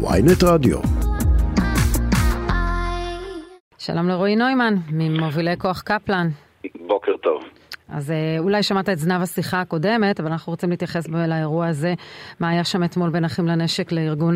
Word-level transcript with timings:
ויינט 0.00 0.42
רדיו. 0.44 0.78
שלום 3.78 4.08
לרועי 4.08 4.36
נוימן, 4.36 4.74
ממובילי 4.92 5.56
כוח 5.58 5.82
קפלן. 5.82 6.28
בוקר 6.86 7.16
טוב. 7.16 7.44
אז 7.88 8.10
אה, 8.10 8.36
אולי 8.38 8.62
שמעת 8.62 8.88
את 8.88 8.98
זנב 8.98 9.22
השיחה 9.22 9.60
הקודמת, 9.60 10.20
אבל 10.20 10.30
אנחנו 10.30 10.52
רוצים 10.52 10.70
להתייחס 10.70 11.08
לאירוע 11.08 11.66
הזה. 11.66 11.94
מה 12.40 12.48
היה 12.50 12.64
שם 12.64 12.84
אתמול 12.84 13.10
בין 13.10 13.24
אחים 13.24 13.46
לנשק 13.46 13.92
לארגון 13.92 14.34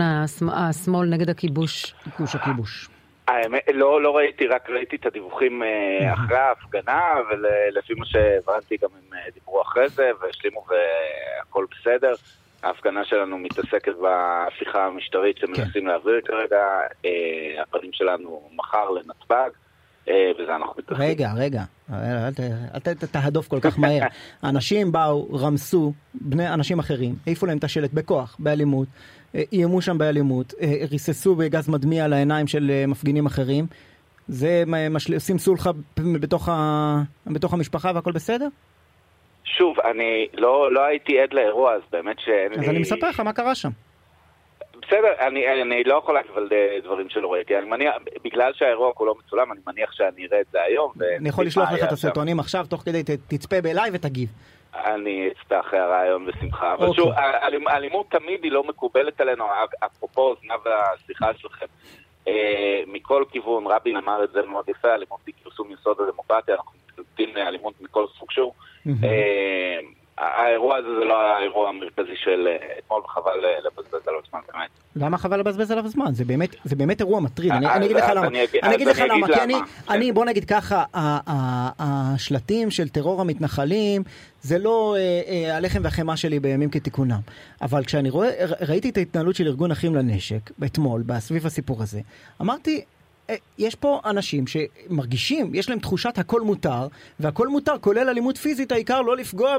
השמאל 0.52 1.08
נגד 1.08 1.30
הכיבוש? 1.30 1.94
כיבוש 2.16 2.34
הכיבוש. 2.34 2.88
האמת, 3.28 3.62
לא, 3.74 4.02
לא 4.02 4.16
ראיתי, 4.16 4.46
רק 4.46 4.70
ראיתי 4.70 4.96
את 4.96 5.06
הדיווחים 5.06 5.62
אה, 5.62 6.12
אחרי 6.12 6.38
ההפגנה, 6.38 7.02
ולפי 7.30 7.94
מה 7.94 8.06
שהבנתי 8.06 8.76
גם 8.82 8.88
הם 8.92 9.18
אה, 9.18 9.30
דיברו 9.34 9.62
אחרי 9.62 9.88
זה, 9.88 10.10
והשלימו 10.20 10.64
והכל 10.68 11.66
בסדר. 11.70 12.14
ההפגנה 12.62 13.04
שלנו 13.04 13.38
מתעסקת 13.38 13.92
בהפיכה 14.00 14.86
המשטרית 14.86 15.38
שמנסים 15.38 15.82
כן. 15.82 15.84
להעביר 15.84 16.20
כרגע, 16.24 16.66
הפנים 17.62 17.90
שלנו 17.92 18.50
מחר 18.56 18.90
לנתב"ג. 18.90 19.50
בזה 20.40 20.56
אנחנו 20.56 20.74
מתעסקים. 20.78 21.06
רגע, 21.06 21.32
רגע, 21.36 21.62
אל 22.74 22.92
תהדוף 23.10 23.48
כל 23.48 23.60
כך 23.60 23.78
מהר. 23.78 24.02
אנשים 24.44 24.92
באו, 24.92 25.34
רמסו 25.34 25.92
בני 26.14 26.48
אנשים 26.48 26.78
אחרים, 26.78 27.14
העיפו 27.26 27.46
להם 27.46 27.58
את 27.58 27.64
השלט 27.64 27.92
בכוח, 27.92 28.36
באלימות, 28.38 28.88
איימו 29.52 29.82
שם 29.82 29.98
באלימות, 29.98 30.54
ריססו 30.90 31.34
בגז 31.34 31.68
מדמיע 31.68 32.04
על 32.04 32.12
העיניים 32.12 32.46
של 32.46 32.84
מפגינים 32.88 33.26
אחרים. 33.26 33.66
זה 34.28 34.64
עושים 35.14 35.38
סולחה 35.38 35.70
בתוך, 36.20 36.48
ה... 36.48 37.02
בתוך 37.26 37.52
המשפחה 37.52 37.92
והכל 37.94 38.12
בסדר? 38.12 38.48
שוב, 39.44 39.80
אני 39.80 40.28
לא, 40.34 40.72
לא 40.72 40.84
הייתי 40.84 41.20
עד 41.20 41.32
לאירוע, 41.32 41.74
אז 41.74 41.82
באמת 41.92 42.16
שאין 42.20 42.52
אז 42.52 42.58
לי... 42.58 42.64
אז 42.64 42.70
אני 42.70 42.78
מספר 42.78 43.08
לך 43.08 43.20
מה 43.20 43.32
קרה 43.32 43.54
שם. 43.54 43.68
בסדר, 44.82 45.12
אני, 45.20 45.62
אני 45.62 45.84
לא 45.84 45.94
יכול 45.94 46.14
להגיד 46.14 46.30
על 46.36 46.48
דברים 46.84 47.08
שלא 47.08 47.32
ראיתי, 47.32 47.58
אני 47.58 47.66
מניח, 47.66 47.94
בגלל 48.24 48.52
שהאירוע 48.54 48.92
כולו 48.92 49.14
מצולם, 49.14 49.52
אני 49.52 49.60
מניח 49.66 49.92
שאני 49.92 50.26
אראה 50.26 50.40
את 50.40 50.46
זה 50.52 50.62
היום. 50.62 50.92
אני 51.18 51.28
יכול 51.28 51.46
לשלוח 51.46 51.72
לך 51.72 51.84
את 51.84 51.92
הסרטונים 51.92 52.40
עכשיו, 52.40 52.66
תוך 52.68 52.82
כדי 52.82 53.02
תצפה 53.28 53.60
באליי 53.60 53.90
ותגיב. 53.92 54.28
אני 54.74 55.30
אחרי 55.60 55.78
הרעיון 55.78 56.26
בשמחה, 56.26 56.74
אבל 56.74 56.92
שוב, 56.92 57.12
אלימות 57.68 58.10
תמיד 58.10 58.44
היא 58.44 58.52
לא 58.52 58.64
מקובלת 58.64 59.20
עלינו, 59.20 59.44
אפרופו 59.86 60.34
זנב 60.42 60.60
השיחה 60.68 61.30
שלכם. 61.36 61.66
מכל 62.86 63.24
כיוון, 63.30 63.66
רבין 63.66 63.96
אמר 63.96 64.24
את 64.24 64.32
זה 64.32 64.42
מאוד 64.42 64.68
יפה, 64.68 64.94
אלימות 64.94 65.20
היא 65.26 65.34
כרסום 65.44 65.72
יסוד 65.72 66.00
הדמוקרטיה, 66.00 66.54
אנחנו 66.54 66.81
מתנגדים 67.12 67.36
לאלימות 67.36 67.74
מכל 67.80 68.06
סוג 68.18 68.30
שהוא. 68.30 68.52
האירוע 70.18 70.76
הזה 70.76 70.88
זה 70.98 71.04
לא 71.04 71.20
האירוע 71.20 71.68
המרכזי 71.68 72.16
של 72.16 72.48
אתמול, 72.78 73.00
וחבל 73.04 73.32
לבזבז 73.66 74.08
עליו 74.08 74.20
זמן, 74.30 74.40
באמת. 74.52 74.68
למה 74.96 75.18
חבל 75.18 75.40
לבזבז 75.40 75.70
עליו 75.70 75.88
זמן? 75.88 76.14
זה 76.14 76.24
באמת, 76.24 76.56
זה 76.64 76.76
באמת 76.76 77.00
אירוע 77.00 77.20
מטריד. 77.20 77.52
אני, 77.52 77.66
אני 77.66 77.86
אגיד 77.86 77.96
לך 77.96 78.04
למה. 78.14 78.26
אני 78.62 78.74
אגיד 78.74 78.88
לך 78.88 78.98
למה, 78.98 79.26
כי 79.26 79.40
אני, 79.40 79.54
אני, 79.90 80.12
בוא 80.12 80.24
נגיד 80.24 80.44
ככה, 80.44 80.84
השלטים 81.78 82.70
של 82.70 82.88
טרור 82.88 83.20
המתנחלים, 83.20 84.02
זה 84.42 84.58
לא 84.58 84.96
הלחם 85.52 85.80
והחמאה 85.82 86.16
שלי 86.16 86.40
בימים 86.40 86.70
כתיקונם. 86.70 87.20
אבל 87.62 87.84
כשאני 87.84 88.10
רואה, 88.10 88.30
ראיתי 88.68 88.88
את 88.90 88.96
ההתנהלות 88.96 89.36
של 89.36 89.46
ארגון 89.46 89.70
אחים 89.70 89.94
לנשק, 89.94 90.50
אתמול, 90.64 91.02
סביב 91.18 91.46
הסיפור 91.46 91.82
הזה, 91.82 92.00
אמרתי, 92.40 92.84
יש 93.58 93.74
פה 93.74 94.00
אנשים 94.04 94.44
שמרגישים, 94.46 95.54
יש 95.54 95.70
להם 95.70 95.78
תחושת 95.78 96.18
הכל 96.18 96.40
מותר, 96.40 96.86
והכל 97.20 97.48
מותר, 97.48 97.78
כולל 97.80 98.08
אלימות 98.08 98.36
פיזית, 98.36 98.72
העיקר 98.72 99.00
לא 99.00 99.16
לפגוע 99.16 99.56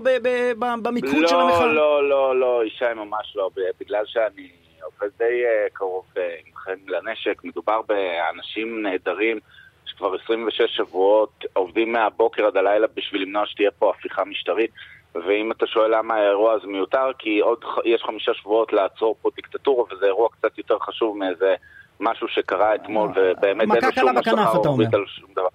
במיקוד 0.59 1.15
לא, 1.15 1.27
של 1.27 1.35
המחאה. 1.35 1.65
לא, 1.65 2.09
לא, 2.09 2.39
לא, 2.39 2.61
ישי 2.65 2.85
ממש 2.95 3.33
לא, 3.35 3.49
בגלל 3.79 4.03
שאני 4.05 4.47
עובד 4.83 5.09
די 5.17 5.41
קרוב 5.73 6.05
עם 6.15 6.55
חן 6.55 6.79
לנשק, 6.87 7.41
מדובר 7.43 7.81
באנשים 7.81 8.81
נהדרים 8.81 9.39
שכבר 9.85 10.15
26 10.23 10.61
שבועות 10.75 11.45
עובדים 11.53 11.91
מהבוקר 11.91 12.45
עד 12.45 12.57
הלילה 12.57 12.87
בשביל 12.95 13.21
למנוע 13.21 13.45
שתהיה 13.45 13.71
פה 13.71 13.93
הפיכה 13.97 14.25
משטרית. 14.25 14.71
ואם 15.15 15.51
אתה 15.51 15.67
שואל 15.67 15.97
למה 15.97 16.15
האירוע 16.15 16.53
הזה 16.53 16.67
מיותר, 16.67 17.11
כי 17.19 17.39
עוד 17.39 17.63
יש 17.85 18.03
חמישה 18.03 18.33
שבועות 18.33 18.73
לעצור 18.73 19.15
פה 19.21 19.29
דיקטטורה, 19.35 19.83
וזה 19.83 20.05
אירוע 20.05 20.29
קצת 20.29 20.57
יותר 20.57 20.79
חשוב 20.79 21.17
מאיזה 21.17 21.55
משהו 22.03 22.27
שקרה 22.27 22.75
אתמול, 22.75 23.09
ובאמת 23.09 23.61
אין 23.61 23.83
לו 23.83 23.91
שום 23.91 24.17
השלכה 24.17 24.57
רוחבית 24.57 24.93
על 24.93 25.05
שום 25.07 25.29
דבר. 25.31 25.47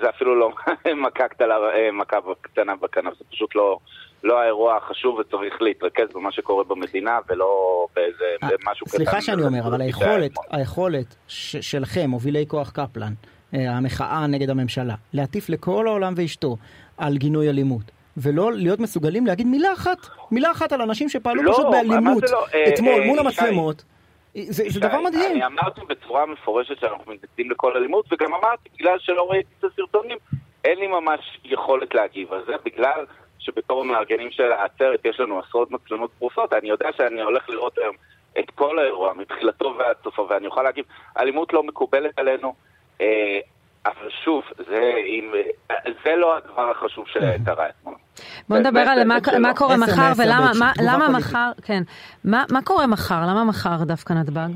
זה 0.00 0.10
אפילו 0.10 0.34
לא 0.40 0.50
מכה 1.06 1.28
קטנה, 1.28 1.54
מכה 1.92 2.16
קטנה 2.40 2.76
בכנף, 2.76 3.18
זה 3.18 3.24
פשוט 3.30 3.54
לא, 3.54 3.78
לא 4.24 4.40
האירוע 4.40 4.76
החשוב 4.76 5.18
וצריך 5.18 5.62
להתרכז 5.62 6.06
במה 6.14 6.32
שקורה 6.32 6.64
במדינה 6.64 7.18
ולא 7.28 7.86
באיזה 7.96 8.24
משהו 8.70 8.86
קטן. 8.86 8.96
סליחה 8.96 9.20
שאני 9.20 9.42
אומר, 9.42 9.66
אבל 9.66 9.80
היכולת, 9.80 10.32
היכולת 10.50 11.16
שלכם, 11.60 12.10
מובילי 12.10 12.44
כוח 12.48 12.70
קפלן, 12.70 13.12
המחאה 13.52 14.26
נגד 14.26 14.50
הממשלה, 14.50 14.94
להטיף 15.12 15.48
לכל 15.48 15.88
העולם 15.88 16.14
ואשתו 16.16 16.56
על 16.98 17.16
גינוי 17.16 17.48
אלימות. 17.48 17.96
ולא 18.16 18.52
להיות 18.52 18.80
מסוגלים 18.80 19.26
להגיד 19.26 19.46
מילה 19.46 19.72
אחת, 19.72 19.98
מילה 20.30 20.50
אחת 20.50 20.72
על 20.72 20.82
אנשים 20.82 21.08
שפעלו 21.08 21.42
לא, 21.42 21.52
פשוט 21.52 21.66
באלימות 21.70 22.22
לא, 22.30 22.46
אתמול 22.68 23.00
אה, 23.00 23.06
מול 23.06 23.18
אה, 23.18 23.24
המצלמות. 23.24 23.84
זה, 24.44 24.64
זה 24.68 24.80
דבר 24.80 25.00
מדהים. 25.00 25.32
אני 25.32 25.46
אמרתי 25.46 25.80
בצורה 25.88 26.26
מפורשת 26.26 26.80
שאנחנו 26.80 27.12
מתנגדים 27.12 27.50
לכל 27.50 27.76
אלימות, 27.76 28.12
וגם 28.12 28.34
אמרתי, 28.34 28.68
בגלל 28.74 28.98
שלא 28.98 29.30
ראיתי 29.30 29.48
את 29.58 29.64
הסרטונים, 29.64 30.18
אין 30.64 30.78
לי 30.78 30.86
ממש 30.86 31.40
יכולת 31.44 31.94
להגיב 31.94 32.32
על 32.32 32.44
זה, 32.46 32.52
בגלל 32.64 33.06
שבתור 33.38 33.80
המארגנים 33.80 34.30
של 34.30 34.52
העצרת 34.52 35.04
יש 35.04 35.20
לנו 35.20 35.38
עשרות 35.38 35.70
מצלמות 35.70 36.10
פרוסות, 36.18 36.52
אני 36.52 36.68
יודע 36.68 36.88
שאני 36.96 37.22
הולך 37.22 37.48
לראות 37.48 37.78
היום 37.78 37.96
את 38.38 38.50
כל 38.50 38.78
האירוע, 38.78 39.12
מתחילתו 39.14 39.74
ועד 39.78 39.96
סופו, 40.04 40.26
ואני 40.28 40.46
אוכל 40.46 40.62
להגיב, 40.62 40.84
אלימות 41.18 41.52
לא 41.52 41.62
מקובלת 41.62 42.18
עלינו, 42.18 42.54
אה, 43.00 43.40
אבל 43.86 44.10
שוב, 44.24 44.44
זה, 44.68 44.92
אם, 45.06 45.32
זה 46.04 46.16
לא 46.16 46.36
הדבר 46.36 46.70
החשוב 46.70 47.08
שקרה 47.08 47.68
אתמול. 47.68 47.95
בוא 48.48 48.58
נדבר 48.58 48.80
על 48.80 49.04
מה, 49.04 49.18
מה 49.40 49.54
קורה 49.54 49.76
מחר 49.76 50.12
ולמה 50.16 50.50
מה, 50.58 50.72
למה 50.82 51.08
מחר, 51.08 51.50
כן, 51.62 51.82
מה, 52.24 52.44
מה 52.50 52.62
קורה 52.62 52.86
מחר? 52.86 53.20
למה 53.22 53.44
מחר 53.44 53.84
דווקא 53.84 54.12
נתב"ג? 54.12 54.48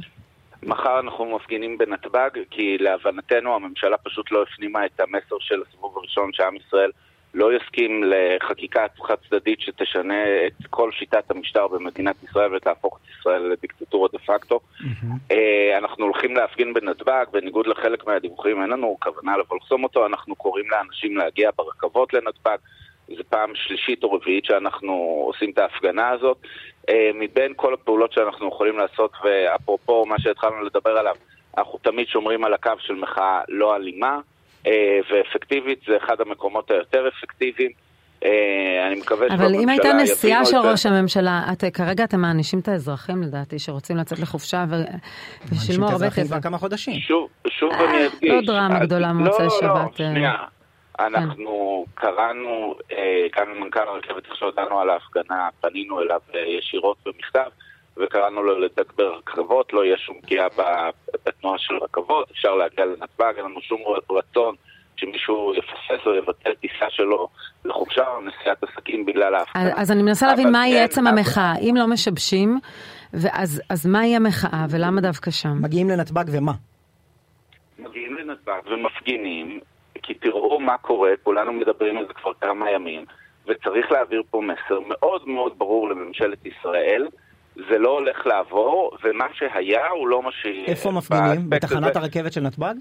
מחר 0.63 1.01
אנחנו 1.01 1.37
מפגינים 1.37 1.79
בנתב"ג 1.79 2.31
כי 2.51 2.79
להבנתנו 2.79 3.55
הממשלה 3.55 3.97
פשוט 3.97 4.33
לא 4.33 4.43
הפנימה 4.43 4.87
את 4.87 5.01
המסר 5.01 5.37
של 5.41 5.63
הסיבוב 5.69 5.99
הראשון 5.99 6.31
שעם 6.33 6.57
ישראל 6.57 6.91
לא 7.35 7.57
יסכים 7.57 8.05
לחקיקה 8.05 8.87
חד 9.07 9.15
צדדית 9.29 9.61
שתשנה 9.61 10.47
את 10.47 10.67
כל 10.71 10.91
שיטת 10.93 11.31
המשטר 11.31 11.69
במדינת 11.69 12.17
ישראל 12.23 12.55
ותהפוך 12.55 12.99
את 13.03 13.11
ישראל 13.19 13.43
לדיקטטורה 13.43 14.09
דה 14.13 14.19
פקטו. 14.19 14.61
Mm-hmm. 14.81 15.35
אנחנו 15.79 16.05
הולכים 16.05 16.37
להפגין 16.37 16.75
בנתב"ג, 16.75 17.25
בניגוד 17.33 17.67
לחלק 17.67 18.07
מהדיווחים 18.07 18.63
אין 18.63 18.71
לנו 18.71 18.97
כוונה 19.01 19.37
לבוא 19.37 19.57
לחסום 19.57 19.85
אותו, 19.85 20.07
אנחנו 20.07 20.35
קוראים 20.35 20.71
לאנשים 20.71 21.17
להגיע 21.17 21.51
ברכבות 21.57 22.15
לנתב"ג. 22.15 22.57
זו 23.17 23.23
פעם 23.29 23.51
שלישית 23.55 24.05
או 24.05 24.13
רביעית 24.13 24.45
שאנחנו 24.45 25.23
עושים 25.27 25.51
את 25.51 25.59
ההפגנה 25.59 26.09
הזאת. 26.09 26.37
מבין 27.15 27.53
כל 27.57 27.75
הפעולות 27.75 28.13
שאנחנו 28.13 28.49
יכולים 28.49 28.79
לעשות, 28.79 29.13
ואפרופו 29.25 30.07
מה 30.07 30.19
שהתחלנו 30.19 30.65
לדבר 30.65 30.91
עליו, 30.91 31.15
אנחנו 31.59 31.79
תמיד 31.83 32.07
שומרים 32.07 32.45
על 32.45 32.55
הקו 32.55 32.73
של 32.79 32.95
מחאה 32.95 33.41
לא 33.49 33.77
אלימה. 33.77 34.19
ואפקטיבית, 35.11 35.79
זה 35.87 35.97
אחד 35.97 36.21
המקומות 36.21 36.71
היותר 36.71 37.09
אפקטיביים. 37.09 37.71
אני 38.87 39.01
מקווה 39.01 39.27
אבל 39.27 39.55
אם 39.55 39.69
הייתה 39.69 39.93
נסיעה 39.93 40.45
של 40.45 40.57
ראש 40.57 40.87
הממשלה, 40.87 41.43
את, 41.53 41.65
כרגע 41.75 42.05
אתם 42.05 42.21
מענישים 42.21 42.59
את 42.59 42.69
האזרחים 42.69 43.23
לדעתי 43.23 43.59
שרוצים 43.59 43.97
לצאת 43.97 44.19
לחופשה 44.19 44.65
ושילמו 45.49 45.89
הרבה 45.89 46.11
כסף. 46.11 46.27
כבר 46.27 46.41
כמה 46.41 46.59
חודשים. 46.59 46.95
שוב, 47.01 47.29
שוב 47.49 47.73
אני 47.73 48.07
אדגיש. 48.07 48.31
לא 48.31 48.41
דרמה 48.47 48.79
גדולה 48.79 49.13
מוצאי 49.13 49.47
שבת. 49.61 49.63
לא, 49.63 49.75
לא, 49.75 49.89
שנייה. 49.97 50.35
אנחנו 51.07 51.85
קראנו, 51.95 52.75
גם 53.37 53.51
למנכ"ל 53.51 53.81
הרכבת 53.81 54.27
איך 54.27 54.37
שהודענו 54.37 54.81
על 54.81 54.91
ההפגנה, 54.91 55.49
פנינו 55.61 56.01
אליו 56.01 56.21
ישירות 56.59 56.97
במכתב. 57.07 57.51
וקראנו 57.97 58.43
לו 58.43 58.61
לתגבר 58.61 59.15
רכבות, 59.17 59.73
לא 59.73 59.85
יהיה 59.85 59.97
שום 59.99 60.21
פגיעה 60.21 60.49
בתנועה 61.27 61.59
של 61.59 61.75
רכבות, 61.77 62.31
אפשר 62.31 62.55
להגיע 62.55 62.85
לנתב"ג, 62.85 63.33
אין 63.37 63.45
לנו 63.45 63.61
שום 63.61 63.81
רצון 64.11 64.55
שמישהו 64.97 65.55
יפספס 65.55 66.07
או 66.07 66.15
יבטל 66.15 66.55
טיסה 66.55 66.87
שלו 66.91 67.29
לחופשה 67.65 68.09
או 68.09 68.21
נסיעת 68.21 68.65
עסקים 68.65 69.07
בגלל 69.07 69.35
ההפגנה. 69.35 69.73
אז 69.77 69.93
אני 69.93 70.03
מנסה 70.03 70.27
להבין 70.27 70.53
מהי 70.53 70.73
כן, 70.73 70.85
עצם 70.85 71.07
המחאה, 71.07 71.53
אם 71.61 71.75
לא 71.77 71.87
משבשים, 71.87 72.59
אז 73.71 73.87
מהי 73.87 74.17
המחאה 74.17 74.67
ולמה 74.71 75.01
דווקא 75.01 75.31
שם? 75.31 75.63
מגיעים 75.63 75.91
לנתב"ג 75.91 76.25
ומה? 76.33 76.53
מגיעים 77.79 78.17
לנתב"ג 78.17 78.61
ומפגינים, 78.67 79.61
כי 80.03 80.15
תראו 80.15 80.61
מה 80.61 80.79
קורה, 80.79 81.11
כולנו 81.23 81.53
מדברים 81.53 81.99
על 81.99 82.07
זה 82.07 82.15
כבר 82.15 82.33
כמה 82.41 82.71
ימים, 82.71 83.05
וצריך 83.47 83.93
להעביר 83.93 84.23
פה 84.31 84.41
מסר 84.41 84.81
מאוד 84.89 85.29
מאוד 85.29 85.59
ברור 85.59 85.89
לממשלת 85.89 86.47
ישראל, 86.47 87.09
זה 87.57 87.79
לא 87.79 87.89
הולך 87.89 88.27
לעבור, 88.27 88.97
ומה 89.05 89.27
שהיה 89.35 89.89
הוא 89.89 90.09
לא 90.09 90.23
מה 90.23 90.33
ש... 90.33 90.47
איפה 90.67 90.91
מפגינים? 90.91 91.51
בתחנת 91.51 91.97
הרכבת 91.97 92.33
של 92.33 92.41
נתב"ג? 92.41 92.75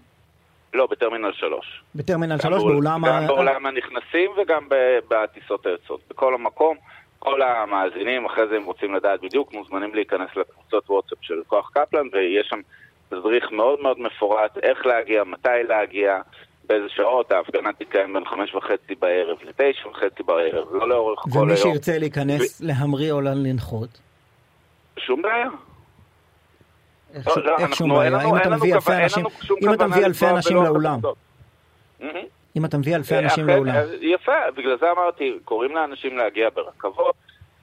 לא, 0.74 0.88
בטרמינל 0.88 1.32
3. 1.34 1.84
בטרמינל 1.96 2.38
3, 2.38 2.64
באולם 2.64 3.06
ה... 3.06 3.08
גם 3.08 3.28
בעולם 3.28 3.66
הנכנסים 3.66 4.32
וגם 4.38 4.68
בטיסות 5.10 5.66
היוצאות. 5.66 6.02
בכל 6.10 6.34
המקום, 6.34 6.78
כל 7.20 7.42
המאזינים, 7.42 8.26
אחרי 8.26 8.48
זה 8.48 8.58
אם 8.58 8.64
רוצים 8.64 8.96
לדעת 8.96 9.22
בדיוק, 9.22 9.54
מוזמנים 9.54 9.96
להיכנס 9.96 10.30
לקבוצות 10.36 10.90
וואטסאפ 10.90 11.18
של 11.22 11.42
כוח 11.48 11.70
קפלן, 11.74 12.08
ויש 12.14 12.48
שם 12.48 12.60
תדריך 13.10 13.52
מאוד 13.52 13.80
מאוד 13.82 14.00
מפורט 14.00 14.58
איך 14.64 14.86
להגיע, 14.86 15.24
מתי 15.24 15.50
להגיע, 15.68 16.22
באיזה 16.70 16.90
שעות, 16.90 17.32
ההפגנה 17.32 17.74
תתקיים 17.74 18.14
בין 18.14 18.26
חמש 18.26 18.56
וחצי 18.56 18.96
בערב 18.96 19.38
לתשע 19.42 19.88
וחצי 19.88 20.24
בערב, 20.24 20.68
לא 20.72 20.90
לאורך 20.90 21.20
כל 21.20 21.30
היום. 21.34 21.44
ומי 21.44 21.58
שירצה 21.58 21.98
להיכנס 21.98 22.62
ו... 22.62 22.66
להמריא 22.68 23.12
או 23.12 23.22
לנחות? 23.22 24.00
שום 25.00 25.22
בעיה. 25.22 25.50
איך 27.14 27.28
לא, 27.38 27.58
שום 27.74 27.90
בעיה? 27.90 28.10
אם 28.30 28.38
אתה 28.38 28.50
מביא 28.50 28.76
אלפי 28.76 28.94
אנשים, 28.94 29.26
אם 29.64 29.74
אתה 29.74 29.88
מביא 29.88 30.06
אלפי 30.06 30.26
אנשים 30.26 30.58
לאולם. 30.58 31.00
אם 32.58 32.66
אתה 32.66 32.78
מביא 32.78 32.96
אלפי 32.96 33.18
אנשים 33.18 33.48
לאולם. 33.48 33.76
יפה, 34.02 34.52
בגלל 34.58 34.78
זה 34.78 34.92
אמרתי, 34.92 35.40
קוראים 35.46 35.76
לאנשים 35.76 36.18
להגיע 36.18 36.50
ברכבות. 36.54 37.16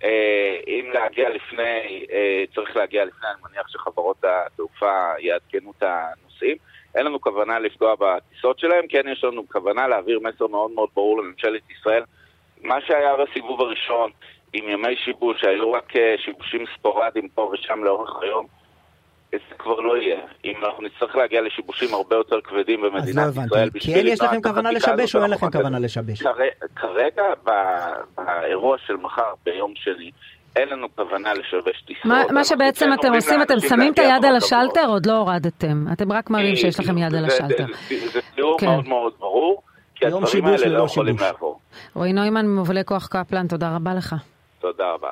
אה, 0.04 0.56
אם 0.66 0.90
להגיע 0.94 1.28
לפני, 1.28 2.06
אה, 2.12 2.44
צריך 2.54 2.76
להגיע 2.76 3.04
לפני, 3.04 3.28
אני 3.28 3.40
מניח 3.50 3.68
שחברות 3.68 4.24
התעופה 4.24 5.12
יעדכנו 5.18 5.72
את 5.78 5.82
הנוסעים. 5.82 6.56
אין 6.96 7.06
לנו 7.06 7.20
כוונה 7.20 7.58
לפגוע 7.58 7.94
בטיסות 7.94 8.58
שלהם, 8.58 8.84
כן 8.88 9.02
יש 9.12 9.24
לנו 9.24 9.48
כוונה 9.48 9.88
להעביר 9.88 10.20
מסר 10.22 10.46
מאוד 10.46 10.70
מאוד 10.70 10.88
ברור 10.94 11.18
לממשלת 11.22 11.62
ישראל. 11.70 12.02
מה 12.62 12.80
שהיה 12.86 13.14
בסיבוב 13.16 13.60
הראשון 13.60 14.10
עם 14.52 14.68
ימי 14.68 14.96
שיבוש, 14.96 15.40
שהיו 15.40 15.72
רק 15.72 15.96
אה, 15.96 16.14
שיבושים 16.24 16.64
ספורדיים 16.78 17.28
פה 17.28 17.50
ושם 17.54 17.84
לאורך 17.84 18.22
היום, 18.22 18.46
זה 19.32 19.54
כבר 19.58 19.80
לא 19.80 19.96
יהיה. 19.96 20.20
אם 20.44 20.64
אנחנו 20.64 20.82
נצטרך 20.82 21.16
להגיע 21.16 21.40
לשיבושים 21.42 21.94
הרבה 21.94 22.16
יותר 22.16 22.40
כבדים 22.40 22.82
במדינת 22.82 23.08
ישראל... 23.08 23.26
אז 23.26 23.38
לא 23.38 23.56
הבנתי, 23.56 23.80
כן 23.80 24.06
יש 24.06 24.20
לכם 24.20 24.42
כוונה 24.42 24.72
לשבש 24.72 25.16
או 25.16 25.22
אין 25.22 25.30
לכם 25.30 25.50
כוונה 25.50 25.78
לשבש? 25.78 26.22
כרגע, 26.76 27.22
באירוע 28.16 28.78
של 28.78 28.96
מחר, 28.96 29.34
ביום 29.44 29.72
שני, 29.76 30.10
אין 30.56 30.68
לנו 30.68 30.86
כוונה 30.94 31.34
לשבש 31.34 31.82
טיסות. 31.86 32.30
מה 32.30 32.44
שבעצם 32.44 32.90
אתם 33.00 33.14
עושים, 33.14 33.42
אתם 33.42 33.60
שמים 33.60 33.92
את 33.92 33.98
היד 33.98 34.24
על 34.24 34.36
השלטר, 34.36 34.86
עוד 34.86 35.06
לא 35.06 35.12
הורדתם. 35.12 35.84
אתם 35.92 36.12
רק 36.12 36.30
מראים 36.30 36.56
שיש 36.56 36.80
לכם 36.80 36.98
יד 36.98 37.14
על 37.14 37.24
השלטר. 37.24 37.66
זה 38.12 38.20
תיאור 38.34 38.58
כן. 38.60 38.66
מאוד 38.66 38.88
מאוד 38.88 39.12
ברור, 39.18 39.62
כי 39.94 40.06
הדברים 40.06 40.46
האלה 40.46 40.66
לא 40.66 40.84
יכולים 40.84 41.16
לעבור. 41.18 41.60
רועי 41.94 42.12
נוימן 42.12 42.46
ממובילי 42.46 42.84
כוח 42.84 43.06
קפלן, 43.06 43.46
תודה 43.46 43.76
רבה 43.76 43.94
לך. 43.94 44.14
תודה 44.60 44.84
רבה. 44.92 45.08